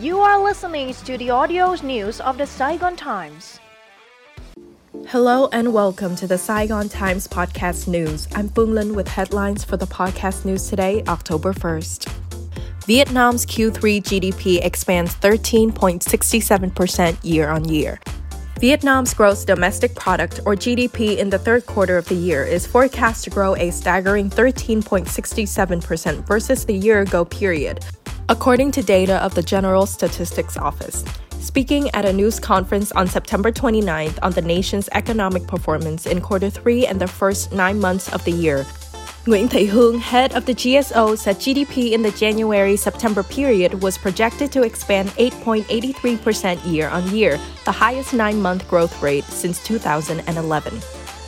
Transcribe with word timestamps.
You 0.00 0.20
are 0.20 0.44
listening 0.44 0.92
to 0.92 1.16
the 1.16 1.30
audio 1.30 1.74
news 1.76 2.20
of 2.20 2.36
the 2.36 2.46
Saigon 2.46 2.96
Times. 2.96 3.58
Hello 5.06 5.48
and 5.52 5.72
welcome 5.72 6.14
to 6.16 6.26
the 6.26 6.36
Saigon 6.36 6.90
Times 6.90 7.26
podcast 7.26 7.88
news. 7.88 8.28
I'm 8.34 8.48
Boon 8.48 8.74
Lin 8.74 8.94
with 8.94 9.08
headlines 9.08 9.64
for 9.64 9.78
the 9.78 9.86
podcast 9.86 10.44
news 10.44 10.68
today, 10.68 11.02
October 11.08 11.54
1st. 11.54 12.12
Vietnam's 12.84 13.46
Q3 13.46 14.02
GDP 14.02 14.62
expands 14.62 15.14
13.67% 15.14 17.16
year 17.22 17.48
on 17.48 17.66
year. 17.66 17.98
Vietnam's 18.60 19.14
gross 19.14 19.46
domestic 19.46 19.94
product, 19.94 20.40
or 20.44 20.54
GDP, 20.54 21.16
in 21.16 21.30
the 21.30 21.38
third 21.38 21.64
quarter 21.64 21.96
of 21.96 22.06
the 22.08 22.14
year 22.14 22.44
is 22.44 22.66
forecast 22.66 23.24
to 23.24 23.30
grow 23.30 23.56
a 23.56 23.70
staggering 23.70 24.28
13.67% 24.28 26.26
versus 26.26 26.66
the 26.66 26.74
year 26.74 27.00
ago 27.00 27.24
period, 27.24 27.82
according 28.28 28.72
to 28.72 28.82
data 28.82 29.16
of 29.24 29.34
the 29.34 29.42
General 29.42 29.86
Statistics 29.86 30.56
Office. 30.56 31.04
Speaking 31.38 31.90
at 31.90 32.04
a 32.04 32.12
news 32.12 32.40
conference 32.40 32.90
on 32.92 33.06
September 33.06 33.52
29th 33.52 34.18
on 34.22 34.32
the 34.32 34.42
nation's 34.42 34.88
economic 34.92 35.46
performance 35.46 36.06
in 36.06 36.20
quarter 36.20 36.50
three 36.50 36.86
and 36.86 37.00
the 37.00 37.06
first 37.06 37.52
nine 37.52 37.78
months 37.78 38.12
of 38.12 38.24
the 38.24 38.32
year, 38.32 38.66
Nguyễn 39.26 39.48
Thị 39.48 39.66
Hương, 39.68 39.98
head 39.98 40.32
of 40.34 40.46
the 40.46 40.54
GSO, 40.54 41.18
said 41.18 41.36
GDP 41.36 41.92
in 41.92 42.02
the 42.02 42.12
January 42.12 42.76
September 42.76 43.24
period 43.24 43.82
was 43.82 43.98
projected 43.98 44.52
to 44.52 44.62
expand 44.62 45.08
8.83% 45.10 46.64
year 46.70 46.88
on 46.88 47.10
year, 47.10 47.40
the 47.64 47.72
highest 47.72 48.14
nine 48.14 48.40
month 48.40 48.68
growth 48.68 49.02
rate 49.02 49.24
since 49.24 49.62
2011. 49.64 50.80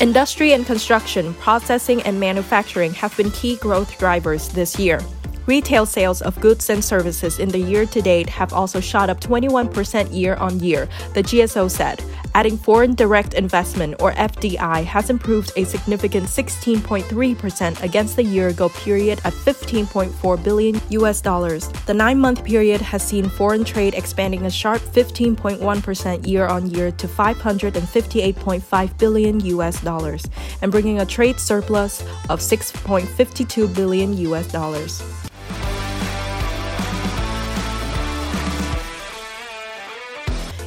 Industry 0.00 0.54
and 0.54 0.66
construction, 0.66 1.34
processing, 1.34 2.02
and 2.02 2.18
manufacturing 2.18 2.92
have 2.94 3.16
been 3.16 3.30
key 3.30 3.56
growth 3.56 3.96
drivers 3.96 4.48
this 4.48 4.76
year. 4.76 5.00
Retail 5.46 5.84
sales 5.84 6.22
of 6.22 6.40
goods 6.40 6.70
and 6.70 6.82
services 6.82 7.38
in 7.38 7.50
the 7.50 7.58
year 7.58 7.84
to 7.84 8.00
date 8.00 8.30
have 8.30 8.54
also 8.54 8.80
shot 8.80 9.10
up 9.10 9.20
21% 9.20 10.14
year 10.14 10.36
on 10.36 10.58
year, 10.58 10.88
the 11.12 11.22
GSO 11.22 11.70
said. 11.70 12.02
Adding 12.34 12.56
foreign 12.56 12.94
direct 12.94 13.34
investment, 13.34 13.94
or 14.00 14.12
FDI, 14.12 14.84
has 14.84 15.10
improved 15.10 15.52
a 15.56 15.64
significant 15.64 16.26
16.3% 16.26 17.82
against 17.82 18.16
the 18.16 18.24
year 18.24 18.48
ago 18.48 18.70
period 18.70 19.20
at 19.24 19.34
15.4 19.34 20.42
billion 20.42 20.80
US 20.88 21.20
dollars. 21.20 21.68
The 21.86 21.94
nine 21.94 22.18
month 22.18 22.42
period 22.42 22.80
has 22.80 23.06
seen 23.06 23.28
foreign 23.28 23.64
trade 23.64 23.94
expanding 23.94 24.46
a 24.46 24.50
sharp 24.50 24.80
15.1% 24.80 26.26
year 26.26 26.46
on 26.46 26.70
year 26.70 26.90
to 26.90 27.06
558.5 27.06 28.98
billion 28.98 29.40
US 29.40 29.80
dollars 29.82 30.24
and 30.62 30.72
bringing 30.72 31.00
a 31.00 31.06
trade 31.06 31.38
surplus 31.38 32.00
of 32.30 32.40
6.52 32.40 33.74
billion 33.74 34.16
US 34.16 34.50
dollars. 34.50 35.02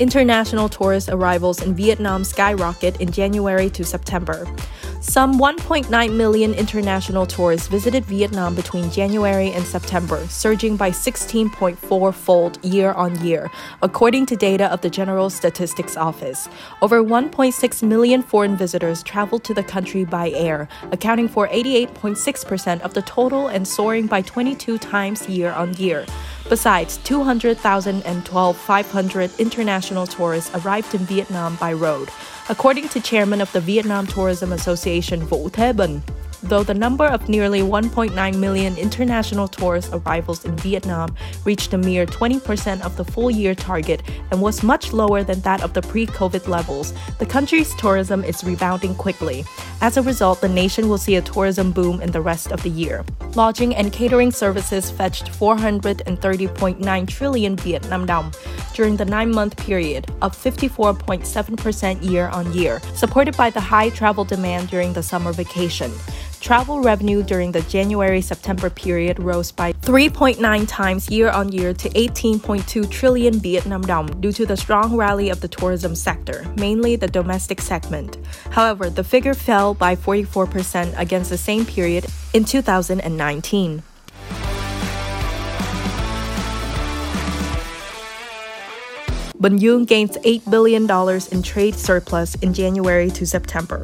International 0.00 0.68
tourist 0.68 1.08
arrivals 1.08 1.60
in 1.60 1.74
Vietnam 1.74 2.22
skyrocket 2.22 3.00
in 3.00 3.10
January 3.10 3.68
to 3.70 3.84
September. 3.84 4.46
Some 5.00 5.38
1.9 5.38 6.12
million 6.12 6.54
international 6.54 7.26
tourists 7.26 7.66
visited 7.66 8.04
Vietnam 8.04 8.54
between 8.54 8.90
January 8.90 9.50
and 9.52 9.64
September, 9.64 10.24
surging 10.28 10.76
by 10.76 10.90
16.4 10.90 12.14
fold 12.14 12.64
year 12.64 12.92
on 12.92 13.18
year, 13.24 13.50
according 13.82 14.26
to 14.26 14.36
data 14.36 14.70
of 14.72 14.80
the 14.80 14.90
General 14.90 15.30
Statistics 15.30 15.96
Office. 15.96 16.48
Over 16.82 17.02
1.6 17.02 17.82
million 17.82 18.22
foreign 18.22 18.56
visitors 18.56 19.02
traveled 19.02 19.44
to 19.44 19.54
the 19.54 19.62
country 19.64 20.04
by 20.04 20.30
air, 20.30 20.68
accounting 20.92 21.28
for 21.28 21.48
88.6% 21.48 22.80
of 22.82 22.94
the 22.94 23.02
total 23.02 23.48
and 23.48 23.66
soaring 23.66 24.06
by 24.06 24.22
22 24.22 24.78
times 24.78 25.28
year 25.28 25.52
on 25.52 25.74
year. 25.74 26.06
Besides, 26.48 26.96
200,000 27.04 28.02
and 28.06 28.24
12,500 28.24 29.30
international 29.38 30.06
tourists 30.06 30.50
arrived 30.54 30.94
in 30.94 31.00
Vietnam 31.00 31.56
by 31.60 31.74
road, 31.74 32.08
according 32.48 32.88
to 32.88 33.00
chairman 33.00 33.42
of 33.42 33.52
the 33.52 33.60
Vietnam 33.60 34.06
Tourism 34.06 34.52
Association 34.52 35.20
Vũ 35.20 35.50
Thế 35.50 35.72
Bình 35.72 36.00
though 36.42 36.62
the 36.62 36.74
number 36.74 37.06
of 37.06 37.28
nearly 37.28 37.60
1.9 37.60 38.38
million 38.38 38.76
international 38.76 39.48
tourist 39.48 39.90
arrivals 39.92 40.44
in 40.44 40.56
Vietnam 40.56 41.14
reached 41.44 41.72
a 41.72 41.78
mere 41.78 42.06
20% 42.06 42.80
of 42.82 42.96
the 42.96 43.04
full 43.04 43.30
year 43.30 43.54
target 43.54 44.02
and 44.30 44.40
was 44.40 44.62
much 44.62 44.92
lower 44.92 45.22
than 45.22 45.40
that 45.40 45.62
of 45.62 45.72
the 45.72 45.82
pre 45.82 46.06
COVID 46.06 46.48
levels, 46.48 46.94
the 47.18 47.26
country's 47.26 47.74
tourism 47.76 48.24
is 48.24 48.44
rebounding 48.44 48.94
quickly. 48.94 49.44
As 49.80 49.96
a 49.96 50.02
result, 50.02 50.40
the 50.40 50.48
nation 50.48 50.88
will 50.88 50.98
see 50.98 51.16
a 51.16 51.22
tourism 51.22 51.72
boom 51.72 52.00
in 52.00 52.10
the 52.10 52.20
rest 52.20 52.52
of 52.52 52.62
the 52.62 52.70
year. 52.70 53.04
Lodging 53.34 53.74
and 53.74 53.92
catering 53.92 54.32
services 54.32 54.90
fetched 54.90 55.26
430.9 55.26 57.08
trillion 57.08 57.56
Vietnam 57.56 58.06
dong 58.06 58.32
during 58.74 58.96
the 58.96 59.04
nine 59.04 59.30
month 59.30 59.56
period, 59.56 60.06
up 60.22 60.34
54.7% 60.34 62.10
year 62.10 62.28
on 62.28 62.52
year, 62.52 62.80
supported 62.94 63.36
by 63.36 63.50
the 63.50 63.60
high 63.60 63.90
travel 63.90 64.24
demand 64.24 64.68
during 64.68 64.92
the 64.92 65.02
summer 65.02 65.32
vacation. 65.32 65.92
Travel 66.40 66.80
revenue 66.80 67.22
during 67.22 67.52
the 67.52 67.62
January 67.62 68.20
September 68.20 68.70
period 68.70 69.18
rose 69.18 69.50
by 69.50 69.72
3.9 69.72 70.38
times 70.68 71.10
year 71.10 71.30
on 71.30 71.50
year 71.52 71.74
to 71.74 71.88
18.2 71.90 72.88
trillion 72.90 73.34
Vietnam 73.40 73.82
dong 73.82 74.06
due 74.20 74.32
to 74.32 74.46
the 74.46 74.56
strong 74.56 74.96
rally 74.96 75.30
of 75.30 75.40
the 75.40 75.48
tourism 75.48 75.94
sector, 75.94 76.46
mainly 76.56 76.96
the 76.96 77.08
domestic 77.08 77.60
segment. 77.60 78.18
However, 78.50 78.88
the 78.88 79.04
figure 79.04 79.34
fell 79.34 79.74
by 79.74 79.96
44% 79.96 80.96
against 80.98 81.30
the 81.30 81.38
same 81.38 81.66
period 81.66 82.06
in 82.32 82.44
2019. 82.44 83.82
Bình 89.40 89.58
Dương 89.60 89.84
gains 89.86 90.16
$8 90.24 90.50
billion 90.50 90.82
in 91.30 91.42
trade 91.42 91.76
surplus 91.76 92.34
in 92.42 92.52
January 92.52 93.08
to 93.10 93.24
September. 93.24 93.82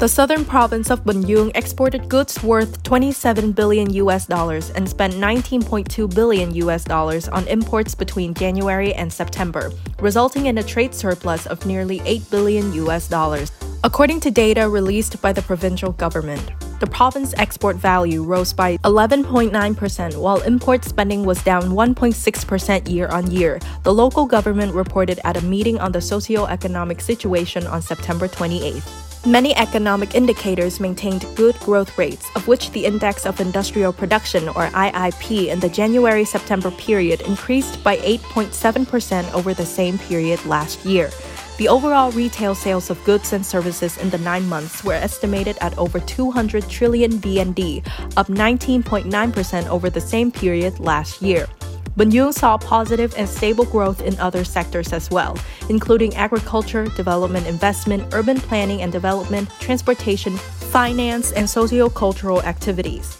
The 0.00 0.08
southern 0.08 0.46
province 0.46 0.90
of 0.90 1.04
Bun 1.04 1.28
exported 1.54 2.08
goods 2.08 2.42
worth 2.42 2.82
27 2.84 3.52
billion 3.52 3.92
US 3.92 4.24
dollars 4.24 4.70
and 4.70 4.88
spent 4.88 5.12
19.2 5.12 6.14
billion 6.14 6.54
US 6.54 6.84
dollars 6.84 7.28
on 7.28 7.46
imports 7.48 7.94
between 7.94 8.32
January 8.32 8.94
and 8.94 9.12
September, 9.12 9.70
resulting 9.98 10.46
in 10.46 10.56
a 10.56 10.62
trade 10.62 10.94
surplus 10.94 11.44
of 11.44 11.66
nearly 11.66 12.00
8 12.06 12.30
billion 12.30 12.72
US 12.86 13.08
dollars. 13.08 13.52
According 13.84 14.20
to 14.20 14.30
data 14.30 14.66
released 14.70 15.20
by 15.20 15.34
the 15.34 15.42
provincial 15.42 15.92
government, 15.92 16.50
the 16.80 16.86
province 16.86 17.34
export 17.36 17.76
value 17.76 18.22
rose 18.22 18.54
by 18.54 18.78
11.9%, 18.78 20.16
while 20.16 20.40
import 20.40 20.82
spending 20.82 21.26
was 21.26 21.44
down 21.44 21.64
1.6% 21.64 22.90
year 22.90 23.08
on 23.08 23.30
year, 23.30 23.60
the 23.82 23.92
local 23.92 24.24
government 24.24 24.72
reported 24.72 25.20
at 25.24 25.36
a 25.36 25.44
meeting 25.44 25.78
on 25.78 25.92
the 25.92 26.00
socio-economic 26.00 27.02
situation 27.02 27.66
on 27.66 27.82
September 27.82 28.28
28th. 28.28 29.09
Many 29.26 29.54
economic 29.54 30.14
indicators 30.14 30.80
maintained 30.80 31.26
good 31.36 31.54
growth 31.60 31.98
rates, 31.98 32.26
of 32.36 32.48
which 32.48 32.70
the 32.70 32.86
Index 32.86 33.26
of 33.26 33.38
Industrial 33.38 33.92
Production, 33.92 34.48
or 34.48 34.68
IIP, 34.68 35.48
in 35.48 35.60
the 35.60 35.68
January 35.68 36.24
September 36.24 36.70
period 36.70 37.20
increased 37.20 37.84
by 37.84 37.98
8.7% 37.98 39.30
over 39.34 39.52
the 39.52 39.66
same 39.66 39.98
period 39.98 40.42
last 40.46 40.86
year. 40.86 41.10
The 41.58 41.68
overall 41.68 42.10
retail 42.12 42.54
sales 42.54 42.88
of 42.88 43.04
goods 43.04 43.34
and 43.34 43.44
services 43.44 43.98
in 43.98 44.08
the 44.08 44.16
nine 44.16 44.48
months 44.48 44.82
were 44.82 44.94
estimated 44.94 45.58
at 45.60 45.76
over 45.76 46.00
200 46.00 46.66
trillion 46.70 47.12
VND, 47.12 47.86
up 48.16 48.28
19.9% 48.28 49.68
over 49.68 49.90
the 49.90 50.00
same 50.00 50.32
period 50.32 50.80
last 50.80 51.20
year. 51.20 51.46
Bình 51.96 52.10
Dương 52.10 52.32
saw 52.32 52.56
positive 52.56 53.12
and 53.16 53.28
stable 53.28 53.64
growth 53.64 54.00
in 54.00 54.14
other 54.20 54.44
sectors 54.44 54.92
as 54.92 55.10
well, 55.10 55.36
including 55.68 56.14
agriculture, 56.14 56.86
development 56.96 57.46
investment, 57.46 58.04
urban 58.14 58.40
planning 58.40 58.82
and 58.82 58.92
development, 58.92 59.50
transportation, 59.58 60.36
finance, 60.72 61.32
and 61.32 61.50
socio-cultural 61.50 62.42
activities. 62.42 63.18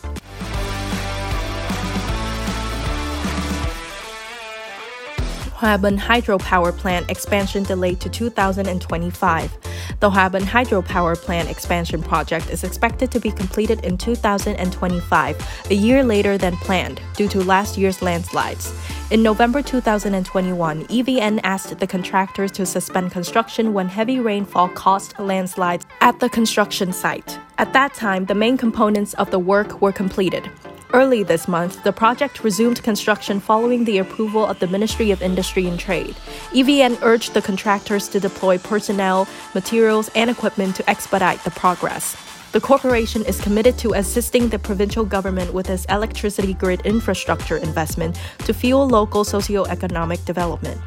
Hòa 5.61 5.77
hydropower 5.77 6.73
plant 6.73 7.11
expansion 7.11 7.65
delayed 7.65 8.01
to 8.01 8.09
2025. 8.09 9.70
The 9.99 10.11
Hòa 10.11 10.29
Bình 10.31 10.47
hydropower 10.47 11.17
plant 11.17 11.49
expansion 11.51 12.03
project 12.03 12.51
is 12.51 12.65
expected 12.65 13.11
to 13.11 13.21
be 13.21 13.31
completed 13.31 13.85
in 13.85 13.99
2025, 13.99 15.37
a 15.71 15.75
year 15.75 16.05
later 16.05 16.39
than 16.39 16.57
planned, 16.57 17.01
due 17.17 17.29
to 17.29 17.43
last 17.43 17.77
year's 17.77 18.01
landslides. 18.01 18.73
In 19.11 19.23
November 19.25 19.61
2021, 19.61 20.85
EVN 20.87 21.41
asked 21.43 21.79
the 21.79 21.87
contractors 21.87 22.53
to 22.53 22.65
suspend 22.65 23.11
construction 23.11 23.73
when 23.73 23.89
heavy 23.89 24.21
rainfall 24.21 24.69
caused 24.69 25.19
landslides 25.19 25.85
at 26.01 26.21
the 26.21 26.29
construction 26.29 26.93
site. 26.93 27.39
At 27.59 27.73
that 27.73 27.93
time, 27.93 28.27
the 28.27 28.35
main 28.35 28.57
components 28.57 29.15
of 29.15 29.31
the 29.33 29.39
work 29.39 29.83
were 29.83 29.93
completed. 29.93 30.49
Early 30.93 31.23
this 31.23 31.47
month, 31.47 31.85
the 31.85 31.93
project 31.93 32.43
resumed 32.43 32.83
construction 32.83 33.39
following 33.39 33.85
the 33.85 33.99
approval 33.99 34.45
of 34.45 34.59
the 34.59 34.67
Ministry 34.67 35.13
of 35.13 35.23
Industry 35.23 35.69
and 35.69 35.79
Trade. 35.79 36.17
EVN 36.51 36.99
urged 37.03 37.33
the 37.33 37.43
contractors 37.43 38.09
to 38.09 38.19
deploy 38.19 38.59
personnel, 38.59 39.29
materials, 39.55 40.11
and 40.17 40.29
equipment 40.29 40.75
to 40.75 40.91
expedite 40.91 41.45
the 41.45 41.53
progress. 41.53 42.17
The 42.51 42.61
corporation 42.61 43.25
is 43.25 43.41
committed 43.41 43.79
to 43.79 43.93
assisting 43.93 44.49
the 44.49 44.59
provincial 44.59 45.05
government 45.05 45.55
with 45.55 45.71
its 45.71 45.85
electricity 45.85 46.55
grid 46.55 46.81
infrastructure 46.85 47.59
investment 47.59 48.19
to 48.41 48.53
fuel 48.53 48.89
local 48.89 49.23
socio-economic 49.23 50.25
development. 50.25 50.81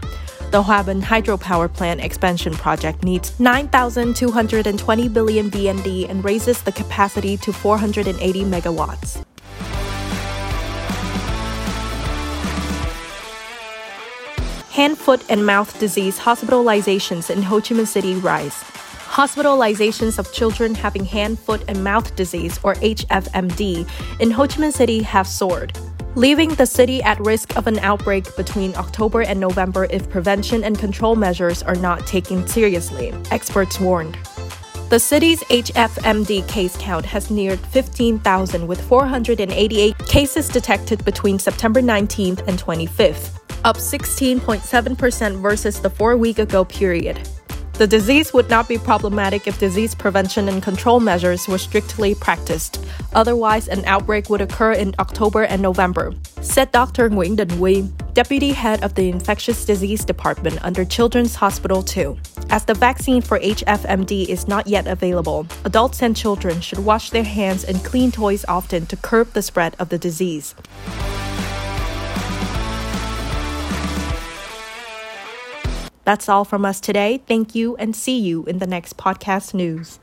The 0.52 0.62
Hòa 0.62 0.84
Bình 0.84 1.02
hydropower 1.02 1.72
plant 1.74 2.02
expansion 2.02 2.54
project 2.54 3.06
needs 3.06 3.40
9,220 3.40 5.08
billion 5.08 5.50
VND 5.50 6.10
and 6.10 6.26
raises 6.26 6.62
the 6.62 6.74
capacity 6.74 7.38
to 7.38 7.54
480 7.54 8.44
megawatts. 8.44 9.24
Hand, 14.74 14.98
foot, 14.98 15.24
and 15.30 15.46
mouth 15.46 15.80
disease 15.80 16.18
hospitalizations 16.18 17.30
in 17.30 17.44
Ho 17.44 17.62
Chi 17.62 17.75
Minh 17.75 17.86
City 17.86 18.16
rise. 18.16 18.56
Hospitalizations 19.06 20.18
of 20.18 20.34
children 20.34 20.74
having 20.74 21.06
hand, 21.06 21.38
foot, 21.38 21.64
and 21.68 21.84
mouth 21.84 22.16
disease, 22.16 22.60
or 22.64 22.74
HFMD, 22.78 23.88
in 24.20 24.31
Ho 24.31 24.48
Chi 24.48 24.56
Minh 24.56 24.74
City 24.74 25.04
have 25.04 25.28
soared, 25.28 25.78
leaving 26.16 26.50
the 26.56 26.66
city 26.66 27.04
at 27.04 27.20
risk 27.20 27.56
of 27.56 27.68
an 27.68 27.78
outbreak 27.81 28.36
between 28.36 28.75
October 28.75 29.22
and 29.22 29.40
November 29.40 29.86
if 29.92 30.10
prevention 30.10 30.64
and 30.64 30.80
control 30.80 31.16
measures 31.16 31.62
are 31.62 31.75
not 31.75 32.08
taken 32.08 32.48
seriously, 32.48 33.14
experts 33.30 33.80
warned. 33.80 34.18
The 34.90 35.00
city's 35.00 35.44
HFMD 35.52 36.48
case 36.48 36.75
count 36.80 37.06
has 37.06 37.30
neared 37.30 37.60
15,000 37.60 38.68
with 38.68 38.81
488 38.81 40.00
cases 40.00 40.50
detected 40.50 41.06
between 41.06 41.38
September 41.38 41.80
19th 41.80 42.48
and 42.48 42.58
25th 42.58 43.43
up 43.63 43.77
16.7% 43.77 45.42
versus 45.42 45.80
the 45.80 45.89
four 45.89 46.18
week 46.18 46.39
ago 46.39 46.65
period. 46.65 47.27
The 47.74 47.88
disease 47.88 48.33
would 48.33 48.51
not 48.51 48.68
be 48.68 48.77
problematic 48.77 49.48
if 49.48 49.57
disease 49.60 49.95
prevention 49.95 50.48
and 50.48 50.62
control 50.62 51.00
measures 51.00 51.48
were 51.48 51.57
strictly 51.57 52.13
practiced. 52.13 52.86
Otherwise, 53.13 53.68
an 53.68 53.83
outbreak 53.86 54.30
would 54.30 54.42
occur 54.42 54.74
in 54.74 54.94
October 55.00 55.44
and 55.44 55.60
November, 55.60 56.13
said 56.42 56.71
Dr. 56.71 57.10
Nguyen 57.10 57.36
Den 57.36 57.60
Wei, 57.60 57.81
deputy 58.13 58.51
head 58.51 58.83
of 58.83 58.94
the 58.94 59.10
infectious 59.10 59.65
disease 59.65 60.06
department 60.06 60.63
under 60.63 60.86
Children's 60.86 61.33
Hospital 61.33 61.81
2. 61.81 62.15
As 62.51 62.63
the 62.63 62.75
vaccine 62.75 63.24
for 63.24 63.39
HFMD 63.39 64.27
is 64.27 64.48
not 64.48 64.68
yet 64.68 64.86
available, 64.86 65.48
adults 65.65 66.04
and 66.04 66.15
children 66.15 66.62
should 66.62 66.80
wash 66.80 67.10
their 67.10 67.24
hands 67.24 67.63
and 67.63 67.83
clean 67.83 68.12
toys 68.12 68.45
often 68.48 68.86
to 68.86 68.98
curb 68.98 69.33
the 69.33 69.42
spread 69.42 69.75
of 69.80 69.89
the 69.89 69.98
disease. 69.98 70.54
That's 76.06 76.28
all 76.28 76.46
from 76.46 76.66
us 76.66 76.80
today. 76.80 77.22
Thank 77.28 77.56
you 77.56 77.76
and 77.78 77.96
see 77.96 78.20
you 78.20 78.44
in 78.46 78.60
the 78.60 78.68
next 78.68 78.98
podcast 78.98 79.54
news. 79.54 80.00